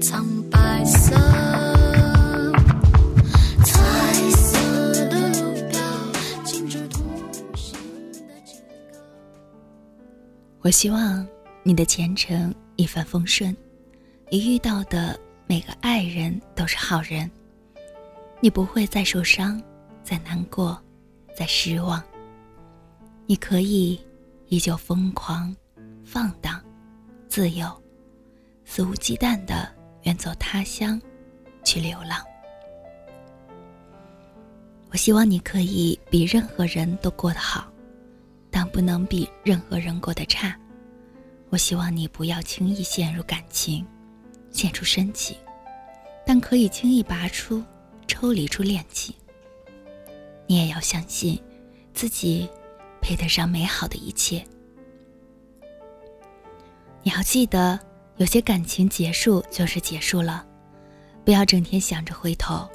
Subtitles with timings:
[0.00, 1.14] 苍白色。
[3.64, 5.78] 彩色的路标，
[10.60, 11.26] 我希望
[11.62, 13.56] 你的前程一帆风顺，
[14.30, 17.30] 你遇到的每个爱人都是好人，
[18.40, 19.60] 你不会再受伤，
[20.02, 20.80] 再难过，
[21.36, 22.02] 再失望。
[23.26, 24.00] 你可以
[24.48, 25.54] 依旧疯狂、
[26.04, 26.60] 放荡、
[27.28, 27.68] 自由，
[28.64, 29.70] 肆无忌惮的
[30.02, 31.00] 远走他乡，
[31.64, 32.22] 去流浪。
[34.90, 37.70] 我希望你可以比任何人都过得好，
[38.50, 40.58] 但不能比任何人过得差。
[41.50, 43.86] 我希望你不要轻易陷入感情，
[44.50, 45.36] 陷出深情，
[46.24, 47.62] 但可以轻易拔出、
[48.06, 49.14] 抽离出恋情。
[50.46, 51.38] 你也要相信，
[51.92, 52.48] 自己
[53.00, 54.42] 配得上美好的一切。
[57.02, 57.78] 你要记得，
[58.18, 60.44] 有些感情结束就是结束了，
[61.24, 62.68] 不要整天想着回头，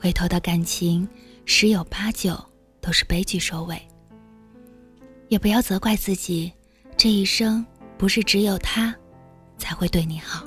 [0.00, 1.08] 回头的感情
[1.44, 2.36] 十有八九
[2.80, 3.80] 都是悲剧收尾。
[5.28, 6.52] 也不要责怪自己，
[6.96, 7.64] 这一生
[7.96, 8.94] 不是只有他
[9.58, 10.44] 才会对你好。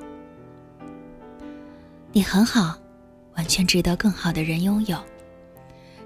[2.11, 2.77] 你很好，
[3.35, 4.97] 完全值得更好的人拥有。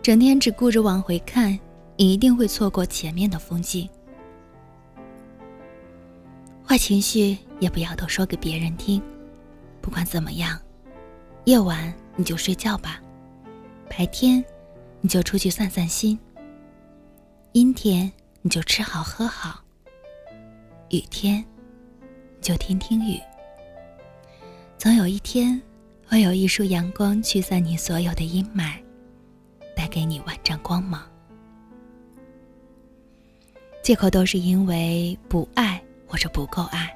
[0.03, 1.57] 整天只顾着往回看，
[1.97, 3.89] 你一定会错过前面的风景。
[6.67, 9.01] 坏情绪也不要都说给别人听。
[9.81, 10.59] 不管怎么样，
[11.45, 12.99] 夜晚你就睡觉吧，
[13.87, 14.43] 白天
[14.99, 16.17] 你就出去散散心。
[17.51, 18.11] 阴天
[18.41, 19.61] 你就吃好喝好，
[20.89, 21.45] 雨天
[22.37, 23.19] 你就听听雨。
[24.77, 25.61] 总有一天，
[26.07, 28.73] 会有一束阳光驱散你所有的阴霾，
[29.75, 31.07] 带给你万丈光芒。
[33.83, 36.95] 借口都是因为不爱或者不够爱，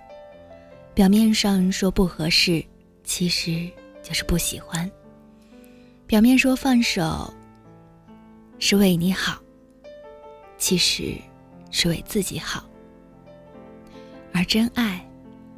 [0.94, 2.64] 表面上说不合适，
[3.03, 3.70] 其实
[4.03, 4.90] 就是不喜欢。
[6.06, 7.34] 表面说放手
[8.58, 9.40] 是为你好，
[10.58, 11.14] 其实
[11.72, 12.64] 是为自己好。
[14.34, 15.06] 而真爱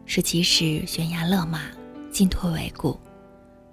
[0.05, 1.61] 是即使悬崖勒马，
[2.11, 2.99] 进退维谷，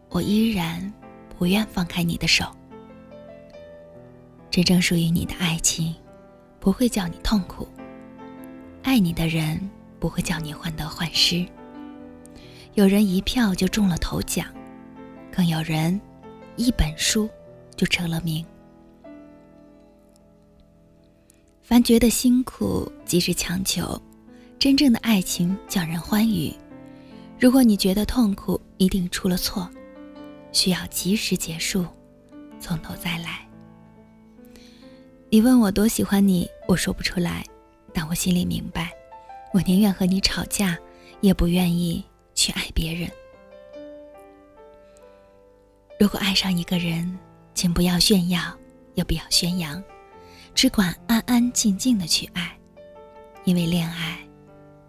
[0.08, 0.92] 我依然
[1.38, 2.44] 不愿放开你的手。
[4.50, 5.94] 真正属于你的爱情，
[6.58, 7.66] 不会叫你痛苦；
[8.82, 9.60] 爱你的人
[9.98, 11.46] 不会叫你患得患失。
[12.74, 14.46] 有人一票就中了头奖，
[15.32, 16.00] 更有人
[16.56, 17.28] 一本书
[17.76, 18.44] 就成了名。
[21.62, 24.00] 凡觉得辛苦，即是强求。
[24.58, 26.52] 真正的爱情叫人欢愉。
[27.38, 29.68] 如果你觉得痛苦，一定出了错，
[30.50, 31.84] 需要及时结束，
[32.58, 33.46] 从头再来。
[35.30, 37.44] 你问我多喜欢你，我说不出来，
[38.00, 38.92] 但我心里明白，
[39.52, 40.78] 我宁愿和你吵架，
[41.20, 43.10] 也不愿意去爱别人。
[45.98, 47.18] 如果爱上一个人，
[47.54, 48.56] 请不要炫耀，
[48.94, 49.82] 也不要宣扬，
[50.54, 52.56] 只管安安静静的去爱，
[53.42, 54.16] 因为恋爱。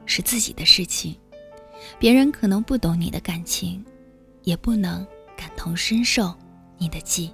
[0.06, 1.20] 是自己的事情，
[1.98, 3.84] 别人可能不懂你的感情，
[4.44, 5.04] 也不能
[5.36, 6.32] 感同身受
[6.78, 7.32] 你的记。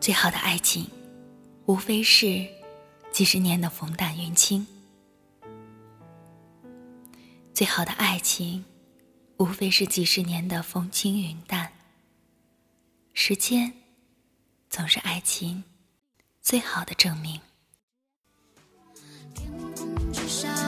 [0.00, 0.86] 最好的爱情，
[1.66, 2.46] 无非是
[3.12, 4.64] 几十年的风淡云轻；
[7.52, 8.64] 最好的爱情，
[9.38, 11.72] 无非是几十年的风轻云淡。
[13.12, 13.72] 时间，
[14.70, 15.64] 总是爱情
[16.40, 17.40] 最好的证明。
[19.34, 20.67] 天空之上